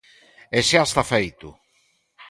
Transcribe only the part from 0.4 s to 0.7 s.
"E